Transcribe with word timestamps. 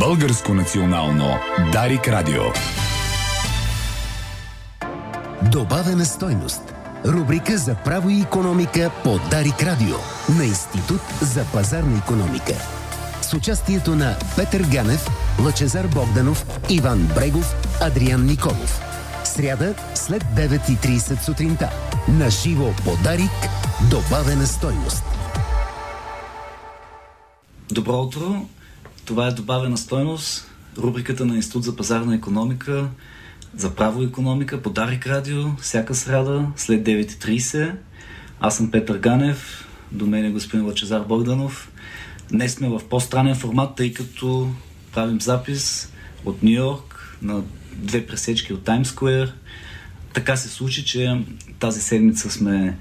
Българско 0.00 0.54
национално 0.54 1.38
Дарик 1.72 2.08
Радио. 2.08 2.42
Добавена 5.42 6.04
стойност. 6.04 6.74
Рубрика 7.06 7.58
за 7.58 7.74
право 7.74 8.10
и 8.10 8.20
економика 8.20 8.90
по 9.04 9.18
Дарик 9.30 9.62
Радио 9.62 9.96
на 10.38 10.44
Институт 10.44 11.00
за 11.20 11.44
пазарна 11.52 11.98
економика. 11.98 12.52
С 13.22 13.34
участието 13.34 13.96
на 13.96 14.16
Петър 14.36 14.62
Ганев, 14.72 15.08
Лъчезар 15.44 15.86
Богданов, 15.86 16.46
Иван 16.70 17.10
Брегов, 17.14 17.54
Адриан 17.82 18.26
Николов. 18.26 18.80
Сряда 19.24 19.74
след 19.94 20.24
9.30 20.24 21.24
сутринта. 21.24 21.70
На 22.08 22.30
живо 22.30 22.72
по 22.84 22.96
Дарик. 23.04 23.48
Добавена 23.90 24.46
стойност. 24.46 25.04
Добро 27.72 27.92
утро! 27.92 28.46
Това 29.06 29.26
е 29.26 29.32
добавена 29.32 29.76
стойност, 29.76 30.50
рубриката 30.78 31.26
на 31.26 31.36
Институт 31.36 31.64
за 31.64 31.76
пазарна 31.76 32.14
економика, 32.14 32.88
за 33.56 33.74
право 33.74 34.02
економика, 34.02 34.62
по 34.62 34.70
Дарик 34.70 35.06
Радио, 35.06 35.56
всяка 35.60 35.94
сряда 35.94 36.46
след 36.56 36.86
9.30. 36.86 37.74
Аз 38.40 38.56
съм 38.56 38.70
Петър 38.70 38.98
Ганев, 38.98 39.68
до 39.92 40.06
мен 40.06 40.24
е 40.24 40.30
господин 40.30 40.66
Лачезар 40.66 41.00
Богданов. 41.00 41.72
Днес 42.30 42.54
сме 42.54 42.68
в 42.68 42.80
по-странен 42.90 43.34
формат, 43.34 43.76
тъй 43.76 43.92
като 43.92 44.50
правим 44.92 45.20
запис 45.20 45.92
от 46.24 46.42
Нью 46.42 46.52
Йорк 46.52 47.18
на 47.22 47.42
две 47.72 48.06
пресечки 48.06 48.52
от 48.52 48.64
Таймс 48.64 48.88
Сквер. 48.88 49.34
Така 50.14 50.36
се 50.36 50.48
случи, 50.48 50.84
че 50.84 51.24
тази 51.58 51.80
седмица 51.80 52.30
сме 52.30 52.76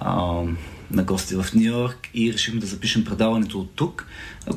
а, 0.00 0.42
на 0.90 1.02
гости 1.02 1.34
в 1.34 1.46
Нью 1.54 1.62
Йорк 1.62 2.08
и 2.14 2.32
решихме 2.32 2.60
да 2.60 2.66
запишем 2.66 3.04
предаването 3.04 3.60
от 3.60 3.70
тук, 3.74 4.06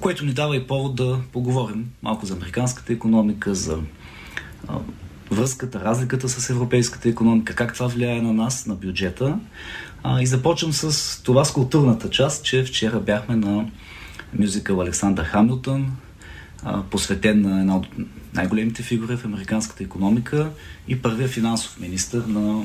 което 0.02 0.26
ни 0.26 0.34
дава 0.34 0.56
и 0.56 0.68
повод 0.68 0.96
да 0.96 1.20
поговорим 1.32 1.90
малко 2.04 2.26
за 2.26 2.34
американската 2.34 2.94
економика, 2.94 3.56
за 3.56 3.78
връзката, 5.32 5.80
разликата 5.80 6.30
с 6.30 6.50
европейската 6.50 7.10
економика, 7.10 7.56
как 7.56 7.74
това 7.74 7.88
влияе 7.88 8.22
на 8.22 8.34
нас, 8.34 8.66
на 8.66 8.76
бюджета. 8.76 9.40
И 10.20 10.26
започвам 10.26 10.74
с 10.74 11.24
това 11.24 11.46
с 11.46 11.54
културната 11.54 12.10
част, 12.10 12.46
че 12.46 12.64
вчера 12.64 13.00
бяхме 13.00 13.36
на 13.36 13.66
мюзикъл 14.40 14.82
Александър 14.82 15.24
Хамилтън, 15.24 15.92
посветен 16.90 17.42
на 17.42 17.60
една 17.60 17.78
от 17.78 17.88
най-големите 18.34 18.84
фигури 18.84 19.18
в 19.18 19.26
американската 19.26 19.84
економика 19.84 20.50
и 20.88 21.02
първия 21.02 21.28
финансов 21.28 21.80
министр 21.80 22.24
на, 22.28 22.64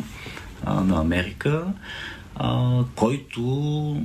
на 0.67 1.01
Америка 1.01 1.65
който 2.95 4.03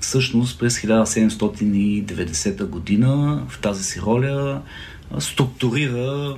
всъщност 0.00 0.58
през 0.58 0.78
1790 0.78 2.64
година 2.66 3.42
в 3.48 3.60
тази 3.60 3.84
си 3.84 4.00
роля 4.00 4.62
структурира, 5.18 6.36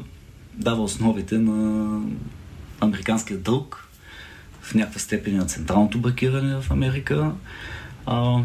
дава 0.54 0.82
основите 0.82 1.38
на 1.38 2.00
американския 2.80 3.38
дълг 3.38 3.88
в 4.60 4.74
някаква 4.74 5.00
степен 5.00 5.36
на 5.36 5.46
централното 5.46 5.98
банкиране 5.98 6.60
в 6.60 6.70
Америка. 6.70 7.32
А, 8.06 8.42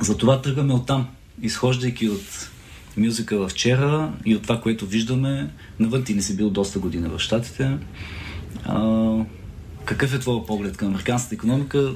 затова 0.00 0.42
тръгваме 0.42 0.74
оттам, 0.74 1.08
изхождайки 1.42 2.08
от 2.08 2.50
мюзика 2.96 3.48
вчера 3.48 4.12
и 4.24 4.36
от 4.36 4.42
това, 4.42 4.60
което 4.60 4.86
виждаме. 4.86 5.50
Навън 5.78 6.04
ти 6.04 6.14
не 6.14 6.22
си 6.22 6.36
бил 6.36 6.50
доста 6.50 6.78
години 6.78 7.08
в 7.08 7.18
Штатите. 7.18 7.78
А, 8.64 8.78
какъв 9.84 10.14
е 10.14 10.18
твой 10.18 10.46
поглед 10.46 10.76
към 10.76 10.88
американската 10.88 11.34
економика, 11.34 11.92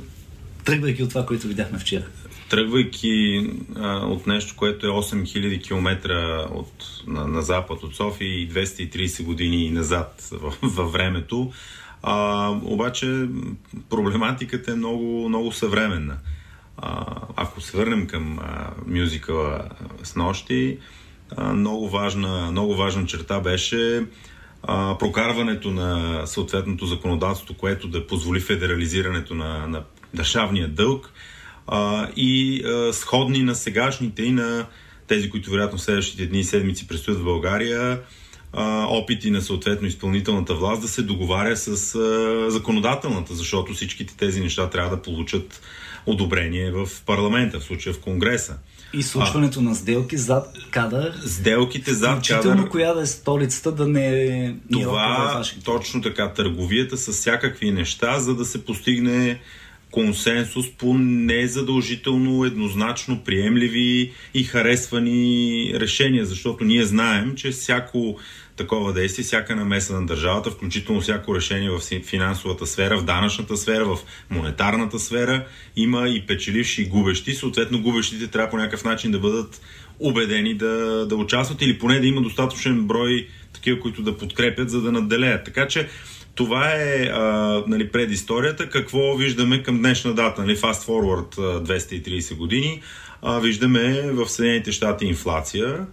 тръгвайки 0.64 1.02
от 1.02 1.08
това, 1.08 1.26
което 1.26 1.46
видяхме 1.46 1.78
вчера? 1.78 2.04
Тръгвайки 2.50 3.46
а, 3.76 3.96
от 3.96 4.26
нещо, 4.26 4.54
което 4.56 4.86
е 4.86 4.90
8000 4.90 5.62
км 5.66 6.14
от, 6.52 6.72
на, 7.06 7.26
на 7.26 7.42
запад 7.42 7.82
от 7.82 7.96
София 7.96 8.28
и 8.28 8.50
230 8.50 9.24
години 9.24 9.70
назад 9.70 10.28
във 10.62 10.92
времето, 10.92 11.52
а, 12.02 12.48
обаче 12.62 13.28
проблематиката 13.90 14.72
е 14.72 14.76
много, 14.76 15.28
много 15.28 15.52
съвременна. 15.52 16.16
А, 16.76 17.04
ако 17.36 17.60
се 17.60 17.76
върнем 17.76 18.06
към 18.06 18.38
а, 18.38 18.70
мюзикъла 18.86 19.68
с 20.02 20.16
нощи, 20.16 20.78
а, 21.36 21.52
много, 21.52 21.88
важна, 21.88 22.50
много 22.50 22.74
важна 22.74 23.06
черта 23.06 23.40
беше 23.40 24.04
а, 24.66 24.98
прокарването 24.98 25.70
на 25.70 26.22
съответното 26.26 26.86
законодателство, 26.86 27.54
което 27.54 27.88
да 27.88 28.06
позволи 28.06 28.40
федерализирането 28.40 29.34
на, 29.34 29.66
на 29.66 29.82
държавния 30.14 30.68
дълг 30.68 31.12
а, 31.66 32.08
и 32.16 32.62
а, 32.64 32.92
сходни 32.92 33.42
на 33.42 33.54
сегашните 33.54 34.22
и 34.22 34.30
на 34.30 34.66
тези, 35.06 35.30
които 35.30 35.50
вероятно 35.50 35.78
в 35.78 35.82
следващите 35.82 36.26
дни 36.26 36.40
и 36.40 36.44
седмици 36.44 36.88
предстоят 36.88 37.20
в 37.20 37.24
България, 37.24 38.00
а, 38.52 38.86
опити 38.88 39.30
на 39.30 39.42
съответно 39.42 39.88
изпълнителната 39.88 40.54
власт 40.54 40.82
да 40.82 40.88
се 40.88 41.02
договаря 41.02 41.56
с 41.56 41.94
а, 41.94 42.50
законодателната, 42.50 43.34
защото 43.34 43.74
всичките 43.74 44.16
тези 44.16 44.40
неща 44.40 44.70
трябва 44.70 44.96
да 44.96 45.02
получат 45.02 45.60
одобрение 46.06 46.70
в 46.70 46.88
парламента, 47.06 47.60
в 47.60 47.64
случая 47.64 47.94
в 47.94 48.00
Конгреса. 48.00 48.58
И 48.92 49.02
случването 49.02 49.60
а, 49.60 49.62
на 49.62 49.74
сделки 49.74 50.16
зад 50.16 50.56
кадър. 50.70 51.14
Сделките 51.26 51.94
зад 51.94 52.26
кадър. 52.28 52.68
коя 52.68 52.94
да 52.94 53.02
е 53.02 53.06
столицата, 53.06 53.72
да 53.72 53.88
не 53.88 54.24
е 54.24 54.54
Това, 54.72 55.42
е 55.56 55.60
точно 55.64 56.02
така, 56.02 56.32
търговията 56.32 56.96
с 56.96 57.12
всякакви 57.12 57.70
неща, 57.70 58.18
за 58.18 58.34
да 58.34 58.44
се 58.44 58.64
постигне 58.64 59.40
консенсус 59.96 60.70
по 60.70 60.94
незадължително, 60.98 62.44
еднозначно 62.44 63.24
приемливи 63.24 64.12
и 64.34 64.44
харесвани 64.44 65.72
решения, 65.74 66.26
защото 66.26 66.64
ние 66.64 66.84
знаем, 66.84 67.34
че 67.36 67.50
всяко 67.50 68.18
такова 68.56 68.92
действие, 68.92 69.24
всяка 69.24 69.56
намеса 69.56 70.00
на 70.00 70.06
държавата, 70.06 70.50
включително 70.50 71.00
всяко 71.00 71.34
решение 71.34 71.70
в 71.70 71.80
финансовата 72.04 72.66
сфера, 72.66 72.98
в 72.98 73.04
данъчната 73.04 73.56
сфера, 73.56 73.84
в 73.84 73.98
монетарната 74.30 74.98
сфера, 74.98 75.46
има 75.76 76.08
и 76.08 76.26
печеливши 76.26 76.82
и 76.82 76.88
губещи. 76.88 77.34
Съответно, 77.34 77.82
губещите 77.82 78.26
трябва 78.26 78.50
по 78.50 78.56
някакъв 78.56 78.84
начин 78.84 79.10
да 79.10 79.18
бъдат 79.18 79.60
убедени 80.00 80.54
да, 80.54 81.06
да 81.06 81.16
участват 81.16 81.62
или 81.62 81.78
поне 81.78 82.00
да 82.00 82.06
има 82.06 82.20
достатъчен 82.20 82.86
брой 82.86 83.28
такива, 83.52 83.80
които 83.80 84.02
да 84.02 84.18
подкрепят, 84.18 84.70
за 84.70 84.80
да 84.80 84.92
надделеят. 84.92 85.44
Така 85.44 85.68
че 85.68 85.88
това 86.36 86.70
е 86.74 87.10
а, 87.12 87.62
нали, 87.66 87.88
предисторията. 87.88 88.70
Какво 88.70 89.16
виждаме 89.16 89.62
към 89.62 89.78
днешна 89.78 90.14
дата? 90.14 90.40
Нали, 90.42 90.56
fast 90.56 90.86
forward 90.86 91.36
230 91.36 92.36
години. 92.36 92.82
А, 93.22 93.38
виждаме 93.38 94.10
в 94.12 94.28
Съединените 94.28 94.72
щати 94.72 95.06
инфлация 95.06 95.86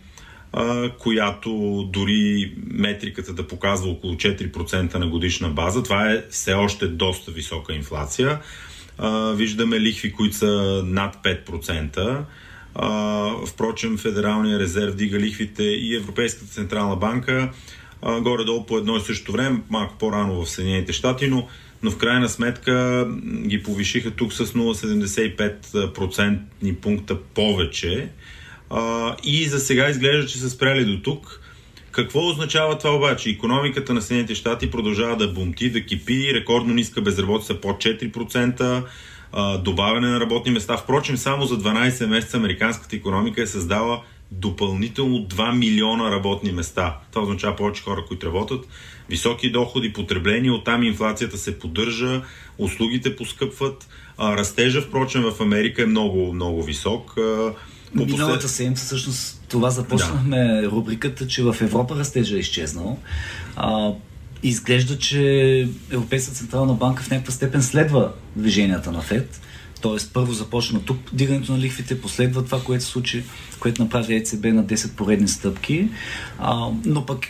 а, 0.54 0.90
която 0.90 1.84
дори 1.94 2.54
метриката 2.72 3.34
да 3.34 3.48
показва 3.48 3.90
около 3.92 4.14
4% 4.14 4.96
на 4.96 5.08
годишна 5.08 5.50
база. 5.50 5.84
Това 5.84 6.12
е 6.12 6.24
все 6.30 6.54
още 6.54 6.88
доста 6.88 7.32
висока 7.32 7.74
инфлация. 7.74 8.40
А, 8.98 9.32
виждаме 9.32 9.80
лихви, 9.80 10.12
които 10.12 10.36
са 10.36 10.84
над 10.86 11.16
5%. 11.24 12.20
А, 12.76 13.30
впрочем, 13.48 13.98
Федералния 13.98 14.60
резерв 14.60 14.96
дига 14.96 15.20
лихвите 15.20 15.64
и 15.64 15.96
Европейската 15.96 16.52
централна 16.52 16.96
банка 16.96 17.50
горе-долу 18.04 18.66
по 18.66 18.78
едно 18.78 18.98
и 18.98 19.02
също 19.02 19.32
време, 19.32 19.62
малко 19.70 19.96
по-рано 20.00 20.46
в 20.46 20.50
Съединените 20.50 20.94
щати, 20.94 21.28
но, 21.28 21.48
но 21.84 21.92
в 21.92 21.98
крайна 21.98 22.30
сметка 22.30 23.08
ги 23.48 23.64
повишиха 23.64 24.12
тук 24.12 24.34
с 24.34 24.46
0,75% 24.46 26.76
пункта 26.76 27.22
повече 27.22 28.10
а, 28.70 29.16
и 29.24 29.46
за 29.46 29.60
сега 29.60 29.90
изглежда, 29.90 30.28
че 30.28 30.38
са 30.38 30.50
спряли 30.50 30.86
до 30.86 31.02
тук. 31.02 31.40
Какво 31.92 32.30
означава 32.30 32.78
това 32.78 32.96
обаче? 32.96 33.30
Економиката 33.30 33.94
на 33.94 34.02
Съединените 34.02 34.36
щати 34.36 34.72
продължава 34.72 35.18
да 35.18 35.28
бумти, 35.28 35.70
да 35.70 35.86
кипи, 35.86 36.34
рекордно 36.34 36.74
ниска 36.74 37.02
безработица 37.02 37.62
под 37.62 37.78
4%, 37.78 38.84
а, 39.32 39.58
добавяне 39.58 40.08
на 40.08 40.20
работни 40.20 40.52
места. 40.52 40.78
Впрочем, 40.78 41.18
само 41.18 41.46
за 41.46 41.60
12 41.60 42.06
месеца 42.06 42.38
американската 42.38 42.96
економика 42.96 43.42
е 43.42 43.48
създала 43.48 44.02
допълнително 44.40 45.18
2 45.18 45.58
милиона 45.58 46.12
работни 46.12 46.52
места. 46.52 46.98
Това 47.12 47.24
означава 47.24 47.56
повече 47.56 47.84
хора, 47.84 48.06
които 48.08 48.28
работят, 48.28 48.68
високи 49.10 49.52
доходи, 49.52 49.94
потребление, 49.94 50.52
оттам 50.52 50.84
инфлацията 50.84 51.38
се 51.38 51.60
поддържа, 51.60 52.22
услугите 52.58 53.16
поскъпват, 53.16 53.88
а, 54.18 54.38
растежа, 54.38 54.82
впрочем, 54.82 55.22
в 55.22 55.42
Америка 55.42 55.82
е 55.84 55.86
много, 55.86 56.34
много 56.34 56.64
висок. 56.64 57.14
По 57.98 58.06
Миналата 58.06 58.50
седмица 58.50 58.86
всъщност 58.86 59.46
това 59.48 59.70
започнахме 59.70 60.38
да. 60.38 60.72
рубриката, 60.72 61.28
че 61.28 61.44
в 61.44 61.56
Европа 61.62 61.96
растежа 61.96 62.36
е 62.36 62.40
изчезнал. 62.40 63.00
А, 63.56 63.92
изглежда, 64.44 64.98
че 64.98 65.68
Европейската 65.92 66.38
централна 66.38 66.74
банка 66.74 67.04
в 67.04 67.12
някаква 67.12 67.34
степен 67.34 67.64
следва 67.64 68.12
движенията 68.36 68.92
на 68.92 69.02
ФЕД. 69.02 69.42
Тоест, 69.84 70.14
първо 70.14 70.34
започна 70.34 70.82
тук 70.82 70.98
дигането 71.14 71.52
на 71.52 71.60
лихвите, 71.60 72.02
последва 72.02 72.46
това, 72.46 72.62
което 72.64 72.84
се 72.84 72.90
случи, 72.90 73.24
което 73.60 73.84
направи 73.84 74.16
ЕЦБ 74.16 74.44
на 74.44 74.66
10 74.66 74.96
поредни 74.96 75.28
стъпки. 75.28 75.88
А, 76.40 76.70
но 76.86 77.06
пък 77.06 77.26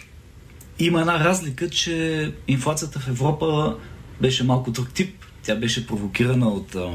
има 0.79 0.99
една 0.99 1.19
разлика, 1.19 1.69
че 1.69 2.31
инфлацията 2.47 2.99
в 2.99 3.07
Европа 3.07 3.75
беше 4.21 4.43
малко 4.43 4.71
друг 4.71 4.93
тип. 4.93 5.15
Тя 5.43 5.55
беше 5.55 5.87
провокирана 5.87 6.47
от 6.47 6.75
а, 6.75 6.91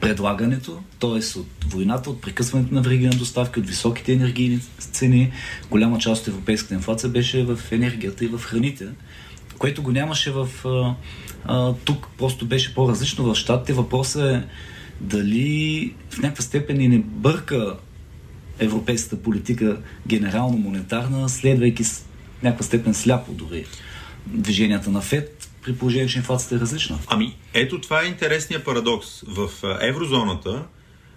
предлагането, 0.00 0.82
т.е. 1.00 1.38
от 1.38 1.64
войната, 1.66 2.10
от 2.10 2.20
прекъсването 2.20 2.74
на 2.74 2.82
вриги 2.82 3.06
на 3.06 3.16
доставки, 3.16 3.60
от 3.60 3.66
високите 3.66 4.12
енергийни 4.12 4.60
цени. 4.78 5.32
Голяма 5.70 5.98
част 5.98 6.22
от 6.22 6.28
европейската 6.28 6.74
инфлация 6.74 7.10
беше 7.10 7.44
в 7.44 7.58
енергията 7.72 8.24
и 8.24 8.28
в 8.28 8.38
храните, 8.38 8.86
което 9.58 9.82
го 9.82 9.92
нямаше 9.92 10.30
в... 10.30 10.48
А, 11.44 11.72
тук 11.84 12.08
просто 12.18 12.46
беше 12.46 12.74
по-различно 12.74 13.24
в 13.24 13.34
щатите. 13.34 13.72
Въпросът 13.72 14.22
е 14.22 14.44
дали 15.00 15.94
в 16.10 16.18
някаква 16.18 16.42
степен 16.42 16.80
и 16.80 16.88
не 16.88 16.98
бърка 16.98 17.76
европейската 18.58 19.22
политика 19.22 19.80
генерално 20.06 20.56
монетарна, 20.56 21.28
следвайки 21.28 21.84
с 21.84 22.06
някаква 22.42 22.64
степен 22.64 22.94
сляпо 22.94 23.32
дори 23.32 23.66
движенията 24.26 24.90
на 24.90 25.00
ФЕД, 25.00 25.50
при 25.62 25.74
положение, 25.76 26.08
че 26.08 26.18
инфлацията 26.18 26.54
е 26.54 26.58
различна. 26.58 26.98
Ами, 27.06 27.36
ето 27.54 27.80
това 27.80 28.02
е 28.02 28.06
интересният 28.06 28.64
парадокс. 28.64 29.20
В 29.26 29.50
еврозоната 29.80 30.64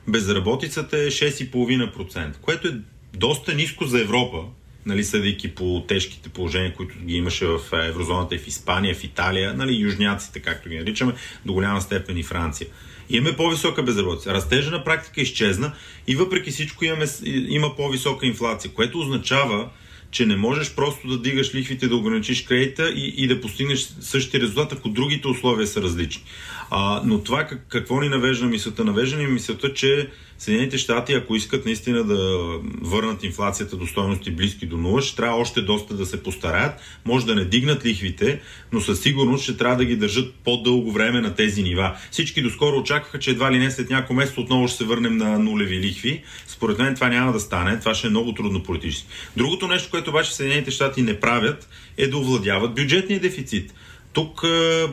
безработицата 0.07 0.97
е 0.97 1.07
6,5%, 1.07 2.37
което 2.37 2.67
е 2.67 2.71
доста 3.13 3.53
ниско 3.53 3.85
за 3.85 4.01
Европа, 4.01 4.37
нали, 4.85 5.03
съдейки 5.03 5.55
по 5.55 5.83
тежките 5.87 6.29
положения, 6.29 6.73
които 6.73 6.95
ги 6.99 7.15
имаше 7.15 7.45
в 7.45 7.59
еврозоната 7.73 8.35
и 8.35 8.39
в 8.39 8.47
Испания, 8.47 8.95
в 8.95 9.03
Италия, 9.03 9.53
нали, 9.53 9.75
южняците, 9.75 10.39
както 10.39 10.69
ги 10.69 10.77
наричаме, 10.77 11.13
до 11.45 11.53
голяма 11.53 11.81
степен 11.81 12.17
и 12.17 12.23
Франция. 12.23 12.67
Имаме 13.09 13.35
по-висока 13.35 13.83
безработица. 13.83 14.33
Растежа 14.33 14.71
на 14.71 14.83
практика 14.83 15.21
изчезна 15.21 15.71
и 16.07 16.15
въпреки 16.15 16.51
всичко 16.51 16.85
имаме, 16.85 17.05
има 17.25 17.75
по-висока 17.75 18.25
инфлация, 18.25 18.71
което 18.71 18.99
означава, 18.99 19.69
че 20.11 20.25
не 20.25 20.35
можеш 20.35 20.75
просто 20.75 21.07
да 21.07 21.21
дигаш 21.21 21.55
лихвите, 21.55 21.87
да 21.87 21.95
ограничиш 21.95 22.43
кредита 22.43 22.89
и, 22.89 23.13
и 23.17 23.27
да 23.27 23.41
постигнеш 23.41 23.79
същите 23.99 24.39
резултат, 24.39 24.73
ако 24.73 24.89
другите 24.89 25.27
условия 25.27 25.67
са 25.67 25.81
различни. 25.81 26.23
А, 26.69 27.01
но 27.05 27.23
това 27.23 27.43
как, 27.43 27.65
какво 27.67 28.01
ни 28.01 28.09
навежда 28.09 28.45
мисълта? 28.45 28.83
Навежда 28.83 29.17
ни 29.17 29.27
мисълта, 29.27 29.73
че 29.73 30.09
Съединените 30.41 30.77
щати, 30.77 31.13
ако 31.13 31.35
искат 31.35 31.65
наистина 31.65 32.03
да 32.03 32.39
върнат 32.81 33.23
инфлацията 33.23 33.75
до 33.75 33.87
стоености 33.87 34.31
близки 34.31 34.65
до 34.65 34.77
нула, 34.77 35.01
ще 35.01 35.15
трябва 35.15 35.37
още 35.37 35.61
доста 35.61 35.93
да 35.93 36.05
се 36.05 36.23
постараят. 36.23 36.73
Може 37.05 37.25
да 37.25 37.35
не 37.35 37.45
дигнат 37.45 37.85
лихвите, 37.85 38.41
но 38.71 38.81
със 38.81 39.01
сигурност 39.01 39.43
ще 39.43 39.57
трябва 39.57 39.77
да 39.77 39.85
ги 39.85 39.95
държат 39.95 40.33
по-дълго 40.43 40.91
време 40.91 41.21
на 41.21 41.35
тези 41.35 41.63
нива. 41.63 41.97
Всички 42.11 42.41
доскоро 42.41 42.77
очакваха, 42.77 43.19
че 43.19 43.31
едва 43.31 43.51
ли 43.51 43.59
не 43.59 43.71
след 43.71 43.89
няколко 43.89 44.13
месеца 44.13 44.41
отново 44.41 44.67
ще 44.67 44.77
се 44.77 44.83
върнем 44.83 45.17
на 45.17 45.39
нулеви 45.39 45.79
лихви. 45.79 46.23
Според 46.47 46.79
мен 46.79 46.95
това 46.95 47.09
няма 47.09 47.33
да 47.33 47.39
стане. 47.39 47.79
Това 47.79 47.95
ще 47.95 48.07
е 48.07 48.09
много 48.09 48.33
трудно 48.33 48.63
политически. 48.63 49.07
Другото 49.37 49.67
нещо, 49.67 49.89
което 49.91 50.09
обаче 50.09 50.35
Съединените 50.35 50.71
щати 50.71 51.01
не 51.01 51.19
правят, 51.19 51.69
е 51.97 52.07
да 52.07 52.17
овладяват 52.17 52.75
бюджетния 52.75 53.19
дефицит. 53.19 53.73
Тук 54.13 54.45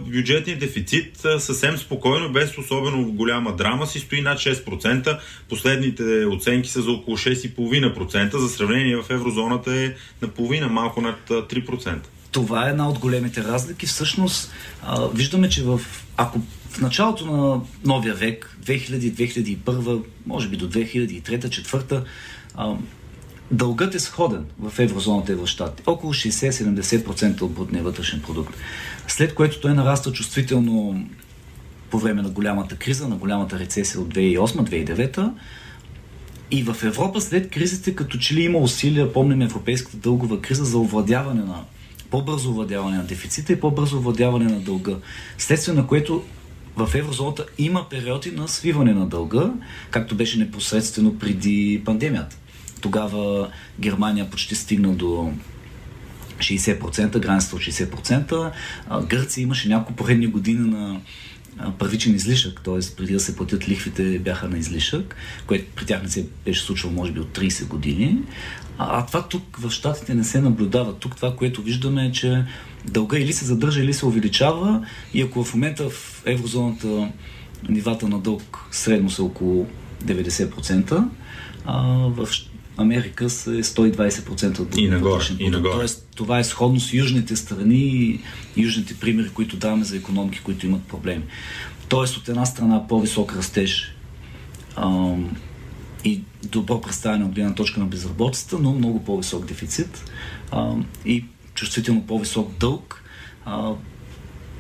бюджетният 0.07 0.61
дефицит 0.61 1.27
съвсем 1.39 1.79
спокойно, 1.79 2.33
без 2.33 2.59
особено 2.59 3.13
голяма 3.13 3.57
драма, 3.57 3.87
си 3.87 3.99
стои 3.99 4.21
над 4.21 4.39
6%. 4.39 5.19
Последните 5.49 6.27
оценки 6.27 6.69
са 6.69 6.83
за 6.83 6.91
около 6.91 7.17
6,5%. 7.17 8.37
За 8.37 8.49
сравнение 8.49 8.97
в 8.97 9.11
еврозоната 9.11 9.75
е 9.75 9.95
наполовина, 10.23 10.69
малко 10.69 11.01
над 11.01 11.17
3%. 11.29 11.97
Това 12.33 12.67
е 12.67 12.71
една 12.71 12.89
от 12.89 12.99
големите 12.99 13.45
разлики. 13.45 13.87
Всъщност, 13.87 14.53
виждаме, 15.15 15.49
че 15.49 15.63
в, 15.63 15.81
ако 16.17 16.41
в 16.71 16.81
началото 16.81 17.27
на 17.27 17.61
новия 17.85 18.15
век, 18.15 18.57
2000-2001, 18.65 20.03
може 20.27 20.49
би 20.49 20.57
до 20.57 20.71
2003-2004, 20.71 22.03
Дългът 23.51 23.95
е 23.95 23.99
сходен 24.01 24.45
в 24.61 24.79
еврозоната 24.79 25.33
и 25.33 25.35
в 25.35 25.47
щати. 25.47 25.83
Около 25.87 26.15
60-70% 26.15 27.43
от 27.43 27.53
брутния 27.53 27.83
вътрешен 27.83 28.21
продукт. 28.21 28.55
След 29.09 29.35
което 29.35 29.61
той 29.61 29.75
нараства 29.75 30.13
чувствително 30.13 31.07
по 31.91 31.99
време 31.99 32.23
на 32.23 32.29
голямата 32.29 32.77
криза, 32.77 33.09
на 33.09 33.17
голямата 33.17 33.59
рецесия 33.59 34.01
от 34.01 34.15
2008-2009. 34.15 35.31
И 36.51 36.63
в 36.63 36.77
Европа 36.83 37.21
след 37.21 37.51
кризите, 37.51 37.95
като 37.95 38.19
че 38.19 38.35
ли 38.35 38.43
има 38.43 38.59
усилия, 38.59 39.13
помним 39.13 39.43
европейската 39.43 39.97
дългова 39.97 40.41
криза 40.41 40.65
за 40.65 40.79
овладяване 40.79 41.43
на 41.43 41.65
по-бързо 42.11 42.51
овладяване 42.51 42.97
на 42.97 43.05
дефицита 43.05 43.53
и 43.53 43.61
по-бързо 43.61 43.99
овладяване 43.99 44.45
на 44.45 44.61
дълга. 44.61 44.95
Следствие 45.39 45.75
на 45.75 45.87
което 45.87 46.25
в 46.77 46.95
еврозоната 46.95 47.47
има 47.59 47.89
периоди 47.89 48.31
на 48.31 48.49
свиване 48.49 48.95
на 48.95 49.07
дълга, 49.07 49.53
както 49.91 50.15
беше 50.15 50.39
непосредствено 50.39 51.19
преди 51.19 51.83
пандемията. 51.85 52.37
Тогава 52.81 53.49
Германия 53.81 54.31
почти 54.31 54.55
стигна 54.55 54.95
до 54.95 55.33
60%, 56.39 57.19
границата 57.19 57.57
от 57.57 57.63
60%. 57.63 58.53
Гърция 59.07 59.43
имаше 59.43 59.69
няколко 59.69 59.93
поредни 59.93 60.27
години 60.27 60.71
на 60.71 61.01
първичен 61.79 62.15
излишък, 62.15 62.61
т.е. 62.65 62.97
преди 62.97 63.13
да 63.13 63.21
се 63.21 63.37
платят 63.37 63.69
лихвите 63.69 64.19
бяха 64.19 64.49
на 64.49 64.59
излишък, 64.59 65.17
което 65.47 65.65
при 65.75 65.87
тях 65.87 66.03
не 66.03 66.09
се 66.09 66.27
беше 66.45 66.63
случвало 66.63 66.95
може 66.95 67.13
би 67.13 67.21
от 67.21 67.39
30 67.39 67.67
години. 67.67 68.19
А, 68.79 68.99
а 68.99 69.07
това 69.07 69.29
тук 69.29 69.57
в 69.57 69.71
Штатите 69.71 70.15
не 70.15 70.25
се 70.25 70.41
наблюдава. 70.41 70.95
Тук 70.95 71.17
това, 71.17 71.37
което 71.37 71.63
виждаме 71.63 72.07
е, 72.07 72.13
че 72.13 72.45
дълга 72.85 73.19
или 73.19 73.33
се 73.33 73.45
задържа, 73.45 73.83
или 73.83 73.95
се 73.95 74.07
увеличава 74.07 74.87
и 75.15 75.23
ако 75.23 75.45
в 75.45 75.55
момента 75.55 75.91
в 75.91 76.23
еврозоната 76.27 77.09
нивата 77.69 78.09
на 78.09 78.19
дълг 78.19 78.59
средно 78.71 79.11
са 79.11 79.25
около 79.25 79.67
90%, 80.05 81.09
а, 81.65 81.83
в 82.09 82.29
Америка 82.79 83.31
са 83.31 83.51
120% 83.51 84.59
от 84.59 84.77
и 84.77 84.89
нагоре, 84.89 85.25
и 85.39 85.51
нагоре. 85.51 85.73
Тоест, 85.73 86.09
това 86.15 86.39
е 86.39 86.45
сходно 86.45 86.81
с 86.81 86.93
южните 86.93 87.37
страни 87.37 87.77
и 87.77 88.21
южните 88.57 88.95
примери, 88.95 89.29
които 89.29 89.57
даваме 89.57 89.85
за 89.85 89.97
економики, 89.97 90.41
които 90.45 90.67
имат 90.67 90.83
проблеми. 90.83 91.23
Тоест, 91.89 92.17
от 92.17 92.29
една 92.29 92.47
страна 92.47 92.87
по-висок 92.89 93.37
растеж 93.37 93.95
ам, 94.77 95.37
и 96.05 96.21
добро 96.45 96.81
представяне 96.81 97.25
от 97.25 97.35
гледна 97.35 97.55
точка 97.55 97.81
на 97.81 97.87
безработицата, 97.87 98.59
но 98.59 98.73
много 98.73 99.05
по-висок 99.05 99.47
дефицит 99.47 100.05
ам, 100.53 100.87
и 101.05 101.25
чувствително 101.55 102.07
по-висок 102.07 102.59
дълг. 102.61 103.05
А, 103.45 103.73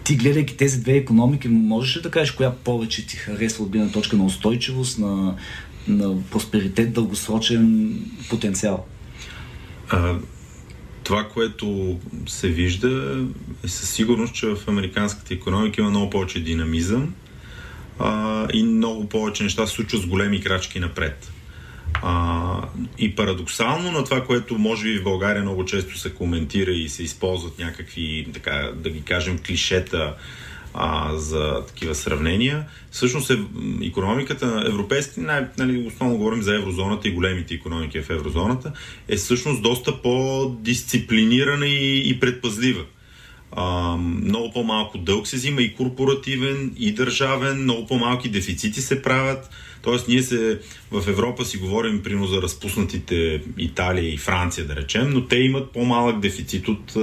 ти 0.05 0.17
гледайки 0.17 0.57
тези 0.57 0.81
две 0.81 0.93
економики, 0.93 1.49
можеш 1.49 1.97
ли 1.97 2.03
да 2.03 2.11
кажеш 2.11 2.33
коя 2.33 2.53
повече 2.53 3.07
ти 3.07 3.17
харесва 3.17 3.65
от 3.65 3.71
гледна 3.71 3.93
точка 3.93 4.17
на 4.17 4.25
устойчивост, 4.25 4.99
на 4.99 5.37
на 5.89 6.23
просперитет, 6.31 6.93
дългосрочен 6.93 7.95
потенциал? 8.31 8.87
А, 9.89 10.15
това, 11.05 11.29
което 11.29 11.99
се 12.27 12.49
вижда 12.49 13.25
е 13.65 13.69
със 13.69 13.91
сигурност, 13.91 14.35
че 14.35 14.47
в 14.47 14.57
американската 14.69 15.35
економика 15.35 15.81
има 15.81 15.91
много 15.91 16.11
повече 16.11 16.41
динамизъм 16.41 17.15
а, 17.99 18.47
и 18.53 18.63
много 18.63 19.09
повече 19.09 19.43
неща 19.43 19.67
се 19.67 19.73
случват 19.73 20.03
с 20.03 20.07
големи 20.07 20.41
крачки 20.41 20.81
напред. 20.81 21.33
А, 22.03 22.69
и 22.99 23.17
парадоксално 23.17 23.93
на 23.93 24.05
това, 24.05 24.25
което 24.25 24.59
може 24.59 24.85
би 24.85 24.99
в 24.99 25.05
България 25.05 25.43
много 25.43 25.65
често 25.65 25.99
се 25.99 26.15
коментира 26.15 26.71
и 26.71 26.89
се 26.89 27.03
използват 27.03 27.59
някакви, 27.59 28.29
така, 28.35 28.71
да 28.77 28.91
ги 28.91 29.03
кажем, 29.03 29.39
клишета, 29.47 30.15
а, 30.75 31.17
за 31.17 31.65
такива 31.67 31.95
сравнения. 31.95 32.67
Всъщност 32.91 33.31
е, 33.31 33.39
економиката, 33.83 34.65
европейски, 34.67 35.21
най- 35.21 35.47
нали, 35.59 35.87
основно 35.87 36.17
говорим 36.17 36.43
за 36.43 36.55
еврозоната 36.55 37.09
и 37.09 37.13
големите 37.13 37.55
економики 37.55 38.01
в 38.01 38.11
еврозоната, 38.11 38.73
е 39.09 39.17
всъщност 39.17 39.63
доста 39.63 40.03
по-дисциплинирана 40.03 41.67
и, 41.67 42.11
и 42.11 42.21
предпазлива. 42.21 42.85
А, 43.53 43.97
много 43.97 44.53
по-малко 44.53 44.99
дълг 44.99 45.27
се 45.27 45.37
взима 45.37 45.63
и 45.63 45.75
корпоративен, 45.75 46.75
и 46.79 46.93
държавен, 46.93 47.63
много 47.63 47.87
по-малки 47.87 48.29
дефицити 48.29 48.81
се 48.81 49.03
правят. 49.03 49.51
Тоест, 49.83 50.09
ние 50.09 50.23
се 50.23 50.61
в 50.91 51.09
Европа 51.09 51.45
си 51.45 51.59
говорим 51.59 52.03
прино 52.03 52.27
за 52.27 52.43
разпуснатите 52.43 53.43
Италия 53.59 54.15
и 54.15 54.17
Франция, 54.17 54.67
да 54.67 54.77
речем, 54.77 55.11
но 55.11 55.25
те 55.25 55.37
имат 55.37 55.71
по-малък 55.71 56.21
дефицит 56.21 56.69
от, 56.69 56.97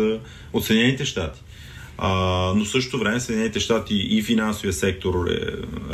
от 0.54 0.66
Съединените 0.66 1.06
щати. 1.06 1.42
А, 1.98 2.10
но 2.56 2.66
също 2.66 3.00
време 3.00 3.20
Съединените 3.20 3.60
щати 3.60 3.96
и 3.96 4.24
финансовия 4.24 4.74
сектор 4.74 5.28
е, 5.28 5.40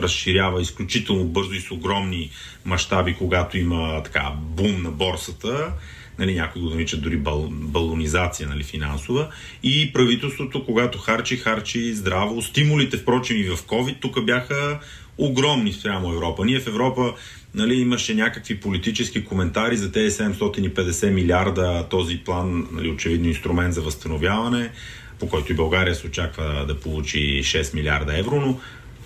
разширява 0.02 0.62
изключително 0.62 1.26
бързо 1.26 1.54
и 1.54 1.60
с 1.60 1.72
огромни 1.72 2.30
мащаби, 2.66 3.16
когато 3.16 3.58
има 3.58 4.04
така 4.04 4.32
бум 4.40 4.82
на 4.82 4.92
борсата 4.92 5.74
нали, 6.22 6.36
някои 6.36 6.62
го 6.62 6.70
наричат 6.70 7.02
дори 7.02 7.18
бал, 7.18 7.50
балонизация 7.52 8.50
нали, 8.50 8.64
финансова. 8.64 9.28
И 9.64 9.94
правителството, 9.94 10.66
когато 10.66 10.98
харчи, 10.98 11.38
харчи 11.38 11.94
здраво. 11.94 12.42
Стимулите, 12.42 12.98
впрочем, 12.98 13.38
и 13.38 13.44
в 13.44 13.58
COVID 13.58 14.02
тук 14.02 14.26
бяха 14.26 14.80
огромни 15.18 15.74
спрямо 15.74 16.14
Европа. 16.14 16.46
Ние 16.46 16.60
в 16.60 16.68
Европа 16.68 17.14
нали, 17.56 17.76
имаше 17.76 18.14
някакви 18.14 18.60
политически 18.60 19.26
коментари 19.26 19.78
за 19.78 19.92
тези 19.92 20.18
750 20.18 21.10
милиарда, 21.10 21.88
този 21.90 22.18
план, 22.18 22.68
нали, 22.72 22.90
очевидно 22.90 23.28
инструмент 23.28 23.74
за 23.74 23.82
възстановяване 23.82 24.72
по 25.22 25.28
който 25.30 25.52
и 25.52 25.56
България 25.56 25.96
се 25.96 26.08
очаква 26.08 26.66
да 26.68 26.80
получи 26.80 27.20
6 27.44 27.74
милиарда 27.74 28.20
евро, 28.20 28.42
но 28.42 28.60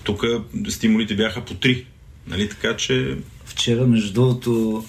тук 0.04 0.26
стимулите 0.70 1.16
бяха 1.16 1.46
по 1.46 1.54
3. 1.54 1.86
Нали? 2.28 2.50
Така 2.50 2.78
че... 2.78 3.18
Вчера, 3.46 3.88
между 3.88 4.14
другото, 4.14 4.84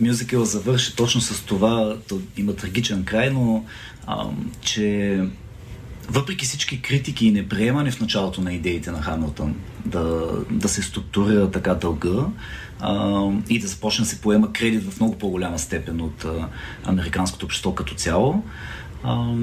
мюзикъл 0.00 0.44
завърши 0.44 0.96
точно 0.96 1.20
с 1.20 1.42
това, 1.44 1.96
то 2.08 2.20
има 2.36 2.56
трагичен 2.56 3.04
край, 3.04 3.30
но 3.30 3.64
а, 4.06 4.26
че 4.60 5.20
въпреки 6.08 6.44
всички 6.44 6.82
критики 6.82 7.26
и 7.26 7.32
неприемане 7.32 7.90
в 7.90 8.00
началото 8.00 8.40
на 8.40 8.54
идеите 8.54 8.90
на 8.90 9.02
Хамилтън 9.02 9.54
да, 9.86 10.30
да 10.50 10.68
се 10.68 10.82
структурира 10.82 11.50
така 11.50 11.74
дълга 11.74 12.26
а, 12.80 13.22
и 13.48 13.58
да 13.58 13.66
започне 13.66 14.02
да 14.02 14.08
се 14.08 14.20
поема 14.20 14.52
кредит 14.52 14.90
в 14.90 15.00
много 15.00 15.18
по-голяма 15.18 15.58
степен 15.58 16.00
от 16.00 16.24
а, 16.24 16.48
американското 16.84 17.46
общество 17.46 17.74
като 17.74 17.94
цяло, 17.94 18.44
а, 19.02 19.34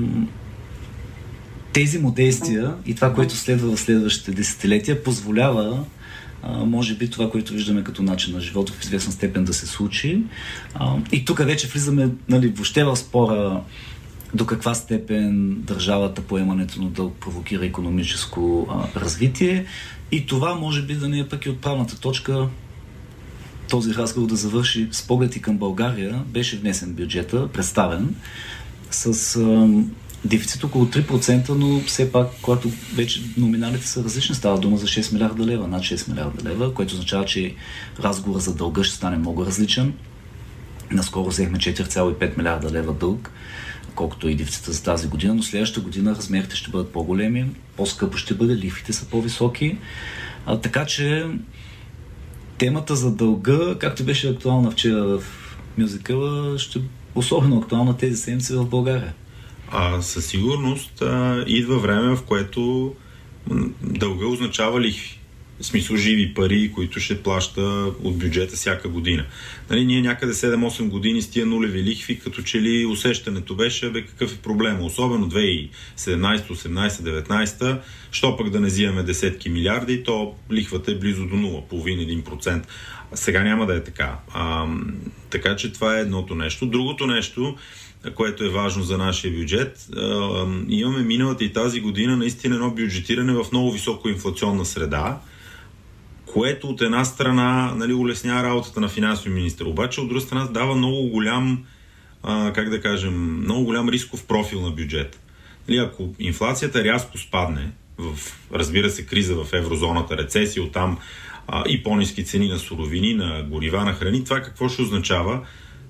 тези 1.73 1.99
му 1.99 2.11
действия 2.11 2.73
и 2.85 2.95
това, 2.95 3.13
което 3.13 3.35
следва 3.35 3.75
в 3.75 3.79
следващите 3.79 4.31
десетилетия, 4.31 5.03
позволява 5.03 5.85
а, 6.43 6.65
може 6.65 6.95
би 6.95 7.09
това, 7.09 7.29
което 7.29 7.53
виждаме 7.53 7.83
като 7.83 8.03
начин 8.03 8.33
на 8.33 8.41
живота 8.41 8.73
в 8.73 8.83
известна 8.83 9.13
степен 9.13 9.45
да 9.45 9.53
се 9.53 9.67
случи. 9.67 10.23
А, 10.73 10.95
и 11.11 11.25
тук 11.25 11.37
вече 11.37 11.67
влизаме 11.67 12.09
нали, 12.29 12.47
въобще 12.47 12.83
в 12.83 12.95
спора 12.95 13.61
до 14.33 14.45
каква 14.45 14.73
степен 14.73 15.55
държавата 15.61 16.21
поемането 16.21 16.81
на 16.81 16.89
дълг 16.89 17.15
провокира 17.19 17.65
економическо 17.65 18.67
а, 18.69 18.99
развитие. 18.99 19.65
И 20.11 20.25
това 20.25 20.55
може 20.55 20.81
би 20.81 20.95
да 20.95 21.09
не 21.09 21.19
е 21.19 21.27
пък 21.27 21.45
и 21.45 21.49
отправната 21.49 21.99
точка 21.99 22.47
този 23.69 23.95
разговор 23.95 24.29
да 24.29 24.35
завърши 24.35 24.87
с 24.91 25.07
поглед 25.07 25.35
и 25.35 25.41
към 25.41 25.57
България. 25.57 26.23
Беше 26.27 26.57
внесен 26.57 26.93
бюджета, 26.93 27.47
представен, 27.47 28.15
с 28.91 29.35
а, 29.35 29.69
дефицит 30.25 30.63
около 30.63 30.85
3%, 30.85 31.49
но 31.49 31.79
все 31.79 32.11
пак, 32.11 32.27
когато 32.41 32.71
вече 32.95 33.21
номиналите 33.37 33.87
са 33.87 34.03
различни, 34.03 34.35
става 34.35 34.59
дума 34.59 34.77
за 34.77 34.87
6 34.87 35.13
милиарда 35.13 35.45
лева, 35.45 35.67
над 35.67 35.81
6 35.81 36.09
милиарда 36.09 36.49
лева, 36.49 36.73
което 36.73 36.93
означава, 36.93 37.25
че 37.25 37.55
разговора 37.99 38.39
за 38.39 38.55
дълга 38.55 38.83
ще 38.83 38.95
стане 38.95 39.17
много 39.17 39.45
различен. 39.45 39.93
Наскоро 40.91 41.29
взехме 41.29 41.57
4,5 41.57 42.37
милиарда 42.37 42.71
лева 42.71 42.93
дълг, 42.93 43.31
колкото 43.95 44.29
и 44.29 44.35
дефицита 44.35 44.71
за 44.71 44.83
тази 44.83 45.07
година, 45.07 45.33
но 45.33 45.43
следващата 45.43 45.81
година 45.81 46.15
размерите 46.15 46.55
ще 46.55 46.71
бъдат 46.71 46.93
по-големи, 46.93 47.45
по-скъпо 47.77 48.17
ще 48.17 48.33
бъде, 48.33 48.55
лихвите 48.55 48.93
са 48.93 49.05
по-високи. 49.05 49.77
А, 50.45 50.59
така 50.59 50.85
че 50.85 51.25
темата 52.57 52.95
за 52.95 53.15
дълга, 53.15 53.75
както 53.79 54.03
беше 54.03 54.29
актуална 54.29 54.71
вчера 54.71 55.03
в 55.03 55.23
мюзикъла, 55.77 56.59
ще 56.59 56.81
особено 57.15 57.57
актуална 57.57 57.97
тези 57.97 58.15
седмици 58.15 58.53
в 58.53 58.65
България. 58.65 59.13
А 59.71 60.01
със 60.01 60.25
сигурност 60.25 61.01
а, 61.01 61.43
идва 61.47 61.79
време, 61.79 62.15
в 62.15 62.23
което 62.23 62.93
дълга 63.81 64.25
означава 64.25 64.81
лихви. 64.81 65.19
В 65.61 65.65
смисъл 65.65 65.97
живи 65.97 66.33
пари, 66.33 66.71
които 66.75 66.99
ще 66.99 67.23
плаща 67.23 67.61
от 68.03 68.17
бюджета 68.17 68.55
всяка 68.55 68.89
година. 68.89 69.25
Нали, 69.69 69.85
ние 69.85 70.01
някъде 70.01 70.33
7-8 70.33 70.87
години 70.87 71.21
с 71.21 71.29
тия 71.29 71.45
нулеви 71.45 71.83
лихви, 71.83 72.19
като 72.19 72.41
че 72.41 72.61
ли 72.61 72.85
усещането 72.85 73.55
беше, 73.55 73.89
бе 73.89 74.05
какъв 74.05 74.33
е 74.33 74.37
проблема. 74.37 74.85
Особено 74.85 75.29
2017, 75.29 75.69
18, 75.97 76.89
19, 76.89 77.79
що 78.11 78.37
пък 78.37 78.49
да 78.49 78.59
не 78.59 78.67
взимаме 78.67 79.03
десетки 79.03 79.49
милиарди, 79.49 80.03
то 80.03 80.35
лихвата 80.51 80.91
е 80.91 80.95
близо 80.95 81.25
до 81.25 81.35
0, 81.35 81.67
половин 81.67 81.99
1%. 81.99 82.63
А 83.11 83.15
сега 83.15 83.43
няма 83.43 83.65
да 83.65 83.75
е 83.75 83.83
така. 83.83 84.19
А, 84.33 84.67
така 85.29 85.55
че 85.55 85.73
това 85.73 85.97
е 85.97 86.01
едното 86.01 86.35
нещо. 86.35 86.65
Другото 86.65 87.07
нещо, 87.07 87.57
което 88.15 88.43
е 88.43 88.49
важно 88.49 88.83
за 88.83 88.97
нашия 88.97 89.33
бюджет. 89.33 89.89
Имаме 90.67 91.03
миналата 91.03 91.43
и 91.43 91.53
тази 91.53 91.81
година 91.81 92.17
наистина 92.17 92.55
едно 92.55 92.71
бюджетиране 92.71 93.33
в 93.33 93.45
много 93.51 93.71
високо 93.71 94.09
инфлационна 94.09 94.65
среда, 94.65 95.19
което 96.25 96.67
от 96.67 96.81
една 96.81 97.05
страна 97.05 97.73
нали, 97.75 97.93
улеснява 97.93 98.43
работата 98.43 98.81
на 98.81 98.89
финансови 98.89 99.29
министр, 99.29 99.65
обаче 99.67 100.01
от 100.01 100.07
друга 100.07 100.21
страна 100.21 100.45
дава 100.45 100.75
много 100.75 101.09
голям, 101.09 101.63
как 102.53 102.69
да 102.69 102.81
кажем, 102.81 103.41
много 103.41 103.65
голям 103.65 103.89
рисков 103.89 104.25
профил 104.25 104.61
на 104.61 104.71
бюджет. 104.71 105.19
Нали, 105.67 105.77
ако 105.77 106.15
инфлацията 106.19 106.83
рязко 106.83 107.17
спадне, 107.17 107.71
в, 107.97 108.17
разбира 108.53 108.89
се, 108.89 109.05
криза 109.05 109.35
в 109.35 109.53
еврозоната, 109.53 110.17
рецесия, 110.17 110.63
оттам 110.63 110.97
а, 111.47 111.63
и 111.69 111.83
по-низки 111.83 112.25
цени 112.25 112.47
на 112.47 112.59
суровини, 112.59 113.13
на 113.13 113.43
горива, 113.43 113.85
на 113.85 113.93
храни, 113.93 114.23
това 114.23 114.41
какво 114.41 114.69
ще 114.69 114.81
означава? 114.81 115.41